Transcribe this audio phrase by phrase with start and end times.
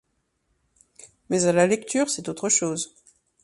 [1.29, 2.95] Mais à la lecture, c'est autre chose.